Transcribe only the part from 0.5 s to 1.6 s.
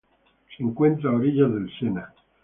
Se encuentra a orillas